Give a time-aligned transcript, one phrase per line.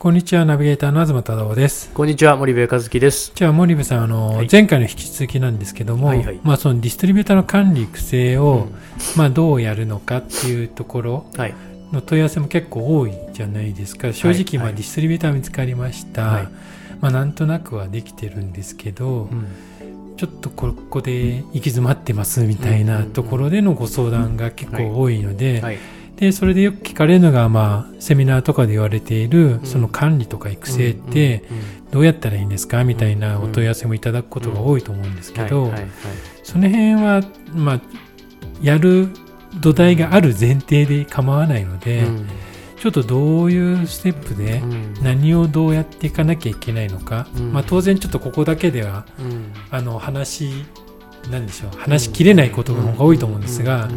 [0.00, 1.90] こんにちは、ナビゲーターの東忠夫です。
[1.92, 3.32] こんにちは、森部和樹です。
[3.34, 8.72] じゃあ、森部さん、あの、はい前回の引き続きなんですけども、はいはいまあ、そのディストリビューターの管理育成を、うん
[9.18, 11.54] まあ、どうやるのかっていうところはい。
[11.92, 14.14] の問い合わせも結構多いじゃないですか。
[14.14, 16.22] 正直、まあ、はいディストリビューター見つかりました。
[16.22, 16.48] はい
[17.02, 19.46] まあ、なんとなくはできてるんですけど、うん
[20.16, 25.78] ちょっとここで行き詰まってますみたいなところでのご相談が結構多いので、はい。
[26.20, 29.66] でそれでよく聞かれるのが、まあ、セミナーとかで言われている、うん。
[29.66, 31.42] その管理とか育成って、
[31.90, 32.84] どうやったらいいんですか？
[32.84, 35.72] みたいなお問い合わせもいただくことが多いと思うんですけど、
[36.42, 37.22] その辺は、
[37.54, 37.80] まあ、
[38.62, 39.08] やる
[39.60, 42.28] 土台がある前提で構わないので、うん。
[42.78, 44.94] ちょっとどういうステップでうん。
[45.02, 47.52] 何をどうやっていかなきゃいけないのか、うん。
[47.52, 49.52] まあ、当然ちょっとここだけではうん。
[49.70, 50.50] あの話
[51.30, 53.90] なんでしょう話しきれないことの方が多いと思うんですが、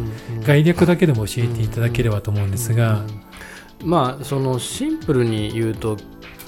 [0.44, 3.24] 概略だけでも教えていただければと思うんですが、うん
[3.84, 5.96] まあそのシンプルに言うと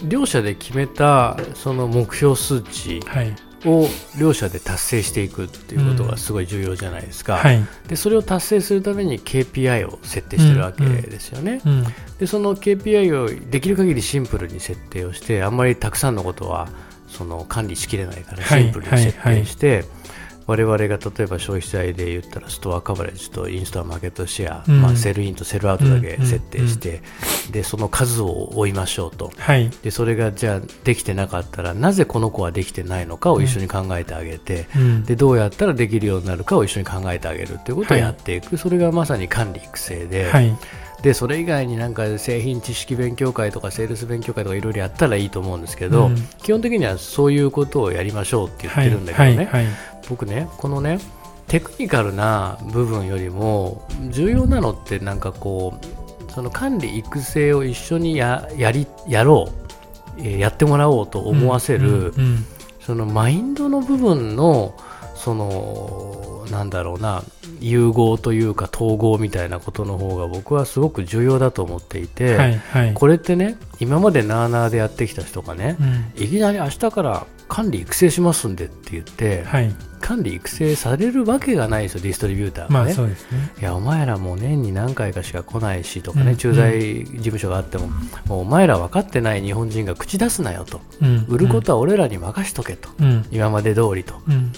[0.05, 3.89] 両者で決めたその目標数値はい、を
[4.19, 11.85] 両者で達成していくっていうことがすごい重要じゃないですか、はい、でそれを達成するために KPI を設定してるわけですよね、うん、
[12.19, 16.69] でその KPI をできる限りシンプルに設定をしてあんまりたくさんのことは
[17.09, 18.65] その管理しきれないからはい。
[18.65, 19.85] シンプルに設定して、
[20.47, 24.81] 我々が例えば消費財で言ったらストアカバレッジとインストアマーケットシェア、うん。
[24.81, 27.03] まあ、セルインとセルアウトだけうん設定して、
[27.51, 29.33] でその数を追いましょうと。
[29.37, 40.31] はい、でそれがじゃあできてなかったらなぜこの子はできてないのかを一緒に考えてあげて、うん、でどうやったらできるようになるかを一緒に考えてあげるということをはいやっていく、それがまさに管理育成で。
[40.31, 40.57] はい、
[41.03, 46.17] でそれ以外になんか製品知識勉強会とかセールス勉強会とかいろいろやったらいいと思うんですけど、うん。
[46.43, 49.75] 基本的にはそういうことをやりましょうって言ってるんだけどね、はい、はい、
[50.09, 50.99] 僕ねこのね
[51.47, 55.79] テクニカルな部分よりも重要なのってなんかこ
[56.29, 59.49] うその管理育成を一緒にややりやろ
[60.19, 62.45] う、えーやってもらおうと思わせる、うんうん。
[62.81, 64.75] そのマインドの部分の
[65.15, 67.23] そのなんだろうな
[67.61, 82.95] 融合というか統合みたいなことの方が僕はすごく重要だと思っていて、はい、はい、これってね今までなあなあでやってきた人がねう、ん、いきなり明日から管理育成しますんでって言って、はい、管理育成されるわけがないですよディストリビューターがね。
[82.95, 83.17] まあね。
[83.61, 87.87] いやお前らもう年に何回かしか来ないしとかね、うん駐在事務所があっても、
[88.27, 94.53] もうお前ら分かってない日本人が口出すなよと、うん、売ることは俺らに任しとけと、うん、今まで通りと、うん、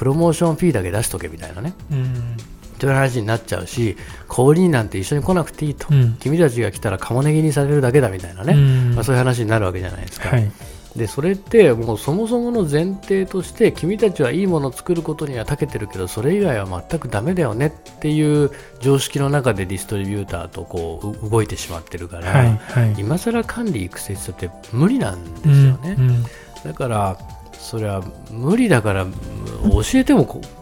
[0.00, 2.36] プロモーションフィーだけ出しとけみたいなね、うん、
[2.78, 6.14] という話になっちゃうし、小売りなんて一緒に来なくていいと、うん。
[6.14, 8.94] 君たちが来たらカモネギにされるだけだみたいなね、うん。
[8.94, 10.30] まあ、そういう話になるわけじゃないですか。
[10.30, 10.50] はい、
[10.96, 18.50] でそれってもうそもそもの前提として君たちはいいものを作ることには長けてるけどそれ以外は全くダメだよねっていう
[18.80, 22.94] 常識の中でディストリビューターとこうう動いてしまってるから、はい、はい。
[22.96, 26.22] 今更管理育成って無理なんですうんよね、うん。
[26.64, 27.18] だから
[27.60, 30.60] それは無理だから教えてもこう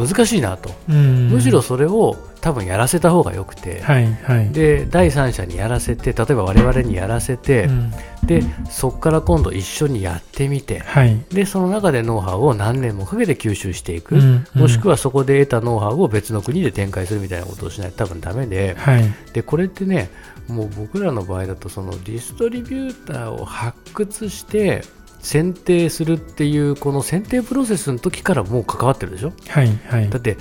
[0.00, 1.28] 難しいなと、うん。
[1.28, 4.50] むしろそれを多分やらせた方がよくて、はい、はい。
[4.50, 7.92] で第三者にやらせて例えば我々にやらせて、うん。
[8.24, 20.10] でそこから今度一緒にやってみてはい、でその中でノウハウを何年もかけて吸収していく、うんもしくはそこで得たノウハウを別の国で展開するみたいなことをしないと多分ダメではい、でこれってね
[20.48, 24.82] もう僕らの場合だとそのディストリビューターを発掘して
[25.20, 29.32] 選定するっていうこの選定プロセスの時からもう関わってるでしょ？
[29.48, 30.18] はい、はいだ。
[30.18, 30.38] って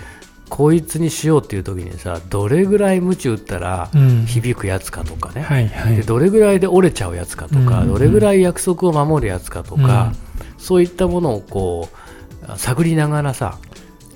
[0.49, 6.01] こいつにしようっていう時にさどれぐらい鞭打ったらうん響くやつかとかね、はい、はいで。
[6.01, 10.13] どれぐらいで折れちゃうやつかとか、うんどれぐらい約束を守るやつかとか、
[10.57, 13.59] そういったものをこう探りながらさ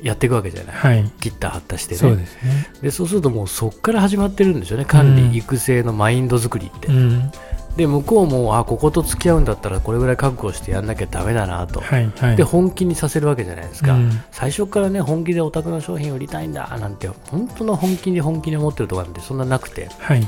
[0.01, 1.11] やっていくわけじゃない、はい。
[1.19, 2.67] 切った貼ったしてねそうですね。
[2.81, 7.31] でそうするともうそこから始まってるんですよね管理、うん育成のマインド作りって、うん。
[7.75, 12.35] で向こうもあここと付き合うんだったらこれぐらい覚悟してやんなきゃダメだなと、はい、はい。
[12.35, 14.11] で本気にさせるわけじゃないですか、うん。
[14.31, 19.89] 最初からね本気でお宅の商品売りたいんだなんて本当の本気に本気に思ってるとかなんてそんななくて。
[19.99, 20.27] はい、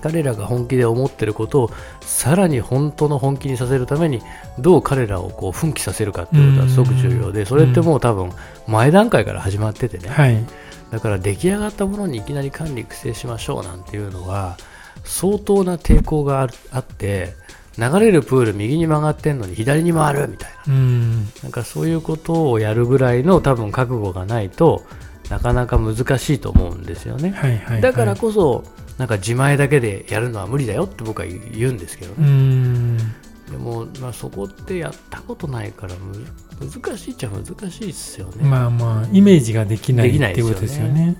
[0.00, 1.70] 彼らが本気で思ってることを
[2.00, 4.22] さらに本当の本気にさせるために
[4.58, 8.30] どう彼らをこう奮起させるかっていうことはすごく重要でそれってもう多分
[8.66, 10.08] 前段階から始まっててね。
[10.08, 10.44] はい。
[10.90, 14.56] だから出来上がったものにいきなり管理育成しましょうなんていうのは
[15.02, 17.34] 相当な抵抗があるあって
[17.76, 21.24] 流れるプール右に曲がってんのに左に回るみたいなうん。
[21.42, 24.84] なんかそういうことをやるぐらいの多分覚悟がないと
[25.30, 27.30] なかなか難しいと思うんですよね。
[27.30, 28.64] はいはいはいだからこそ
[28.98, 36.24] なんか自前だけでやるのは無理だよって僕は言うんですけどうね、んでも、まあ、そこってやったことないからむ
[36.60, 38.44] 難しいっちゃ難しいですよね。
[38.44, 41.06] まあまあイメージができないできないってことですよね。
[41.06, 41.12] な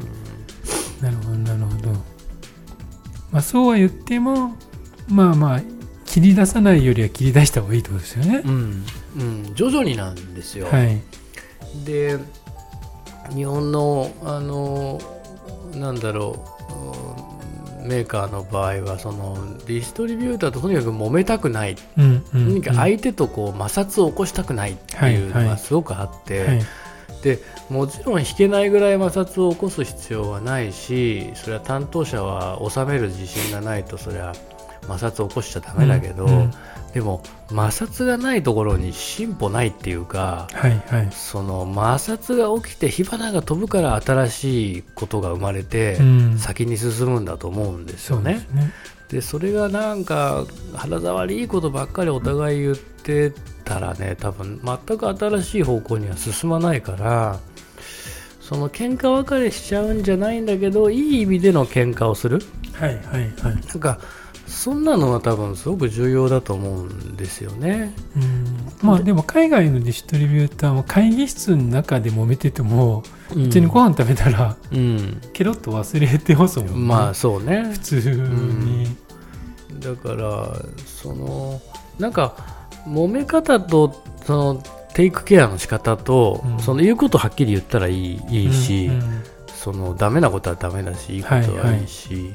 [3.34, 4.54] まあそうは言っても
[5.08, 5.62] まあまあ
[6.06, 8.42] 切り出さないよりは切り出した方がいいってことですよね。
[8.44, 8.48] う。
[8.50, 8.84] ん、
[9.16, 10.68] うん、徐々になんですよ。
[10.68, 11.00] はい。
[11.84, 12.16] で
[13.34, 15.00] 日本のあの
[15.74, 25.48] なんだろううんメーカーの場合はそのディストリビューターととにかく揉めたくない、うんうんとにかくは相手とこう摩擦を起こしたくないっていうのはいはい。
[25.48, 26.60] がすごくあって、い
[27.24, 27.38] で
[27.70, 34.34] もちろん引けないぐらい摩擦を起こす必要はないしそれは担当者は収める自信がないとそれは
[34.82, 36.50] 摩擦を起こしちゃダメだけど、うんうん
[36.94, 41.08] でも摩擦がないところに進歩ないっていうかはいはい。
[41.10, 48.66] その摩擦が起きて火花が飛ぶから新しいことが生まれて、うん先に進むんだと思うんですよねそうです。
[48.66, 48.72] ね。
[49.08, 50.44] でそれがなんか
[50.76, 53.32] 肌触りいいことばっかりお互い言って
[53.64, 57.40] たらね多分全く新しい方向には進まないから
[58.40, 62.40] その喧嘩別れしちゃうんじゃないんだけどいい意味での喧嘩をする
[62.74, 63.30] はいはいはい。
[63.42, 63.98] なんか
[64.46, 67.94] そんなのは多分すごく重要だと思うんですよね。
[68.16, 76.74] うんまあでも海外のディストリビューターも会議室の中で揉めてても普通にご飯食べたらうん、ケロッと忘れてますもんね。
[76.74, 78.96] まあそうね普通に。
[79.80, 80.52] だから
[80.84, 81.60] その
[81.98, 82.36] なんか
[82.86, 84.62] 揉め方とその
[84.94, 86.60] テイクケアの仕方と、うん。
[86.60, 89.00] その言うことはっきり言ったらいいいいし、うん。
[89.00, 89.24] うん
[89.64, 92.34] そのダメなことはダメだしいいことはいいし、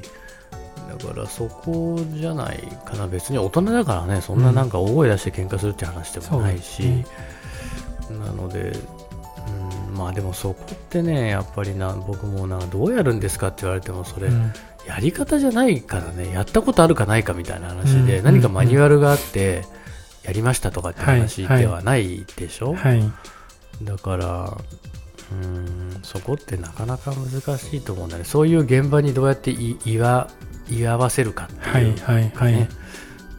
[0.99, 3.05] だからそこじゃないかな。
[3.05, 8.73] 別に大人だからねそんななんか大声出して喧嘩するって話でもないし、そうですねなので、
[9.89, 14.51] うん、まあでもそこってねやっぱりな僕もなどうやるんですかって言われてもそれ、うん。
[14.87, 18.25] やり方じゃないからねやったことあるかないかみたいな話で、うん。
[18.25, 19.65] 何かマニュアルがあって
[20.29, 23.03] やりましたとかって話はいではないでしょ、はい。
[23.83, 24.57] だから
[25.31, 28.23] うんそこってなかなか難しいと思うんだね。
[28.23, 30.29] そういう現場にどうやってい言わ
[30.69, 32.53] 言わせるかってはいいう、はいはい。
[32.53, 32.69] ね。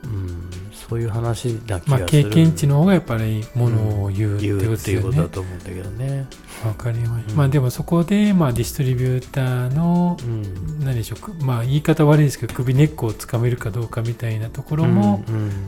[0.05, 0.51] うん、
[0.91, 5.29] そういう話な気まあ経験値の方がやっぱりものを言うって言ことうっていうことだ。
[5.29, 6.27] と思うんだけどね。
[6.67, 7.31] わかりました。
[7.31, 15.23] うんまあでもそこでまあディストリビューターのうん何でしょうくまあ言い方悪いですけど首根っこをつかめるかどうかみたいなところも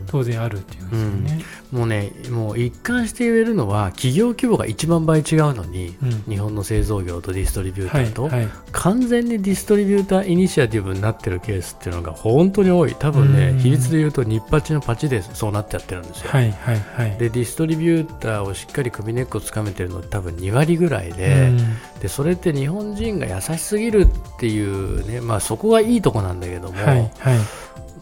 [0.08, 0.90] 当然あるっていうん
[1.24, 1.44] ですよね。
[1.72, 12.94] もうね、もう一貫して言えるのは、企業規模が1万倍違うのに、うん日本の製造業とディストリビューターと、はいはい完全にディストリビューターイニシアティブになってるケースっていうのが本当に多い。
[12.94, 16.30] 多分ねうん、比率で言うと、日八のパチでそうなっちゃってるんですよ。
[16.30, 17.18] はいはいはい。
[17.18, 21.58] で、ディストリビューターをしっかり首根っこつかめてるのって多分2割ぐらいで、うん
[22.00, 27.38] でそれって日本人が優しすぎるっていうね、まあそこがいいとこなんだけども、はいはい。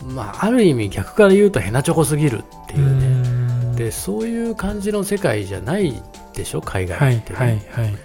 [0.04, 3.06] まあある意味逆から言うとヘナチョコすぎるっていうね。
[3.06, 6.02] うんでそういう感じの世界じゃない
[6.34, 7.50] でしょ海はい外って、ねはい
[7.86, 7.96] はい。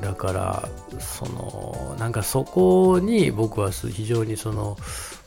[0.00, 4.76] だからそのなんかそこに僕はす非常にその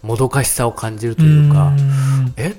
[0.02, 2.56] もどかしさを感じるというか、んえ？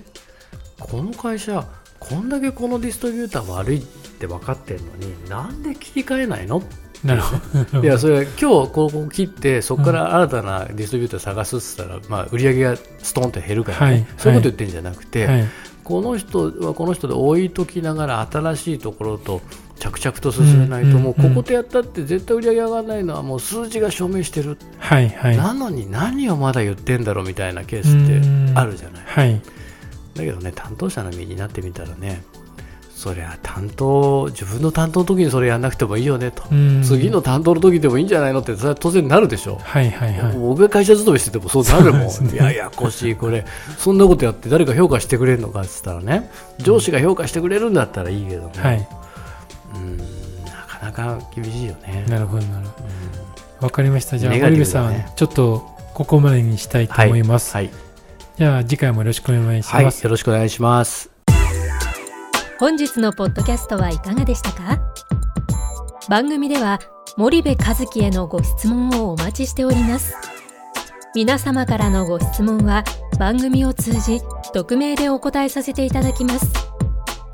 [0.91, 1.67] この会社
[1.99, 6.63] こんだけこのディストリビューター悪いって分かってるのになんで切り替えないの？
[7.05, 7.37] なるほ
[7.79, 7.85] ど。
[7.85, 13.93] いやそれ今日ここ切ってそこから新たなディストリビューター探すっつったら、まあ、売り上げがストンって減るから、ね。
[13.93, 14.07] はい。
[14.17, 15.45] そういうこと言ってるんじゃなくて、はい。
[15.85, 19.41] この人はこの人で置いときながら新しいところと
[19.79, 25.09] 着々と進めないと、うんもうこことやったって絶対売り上げ上がらないのはもう数字が証明してる、はい。
[25.09, 25.37] はい。
[25.37, 29.41] なのに何をまだ言ってんだろうみたいなケースってあるじゃない、はい。
[30.19, 32.23] だけどね担当者の身になってみたらね
[32.95, 40.37] そりゃ担当自分の担当の時にそれやんなくてもいいよねと、うん次の担当の時でもいいんじゃないのってそれは当然なるでしょはいはいはい。
[40.37, 43.45] 僕が会社勤めしててもそうなるもん、ねいやいやこしいこれ
[43.79, 48.89] そんなことやって誰か評価してくれるのかっつったらね上司が評価してくれるんだったらいいけども、はい。
[49.77, 49.99] うん
[50.83, 52.05] なかなか厳しいよね。
[52.09, 52.83] なるほどなるほ
[53.61, 53.67] ど。
[53.67, 54.19] わかりました。
[54.19, 57.53] じゃあ、ネガテ森部さん、ちょっとここまでにしたいと思います。
[57.55, 57.71] はい、
[58.39, 60.03] じゃあ、次回もよろしくお願いしはい、ます。
[60.05, 61.11] よろしくお願いします。
[62.61, 64.79] 本日のポッドキャストはいかがでしたか？
[66.09, 66.79] 番組では
[67.17, 70.15] 森部和樹へのご質問をお待ちしております
[71.15, 72.83] 皆様からのご質問は
[73.19, 74.21] 番組を通じ
[74.55, 76.47] 匿名でお答えさせていただきます